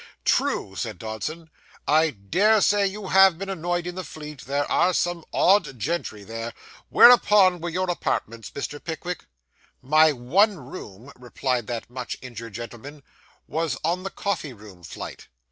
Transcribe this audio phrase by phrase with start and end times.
[0.25, 1.51] 'True,' said Dodson,
[1.87, 6.23] 'I dare say you have been annoyed in the Fleet; there are some odd gentry
[6.23, 6.55] there.
[6.89, 8.83] Whereabouts were your apartments, Mr.
[8.83, 9.27] Pickwick?'
[9.83, 13.03] 'My one room,' replied that much injured gentleman,
[13.47, 15.27] 'was on the coffee room flight.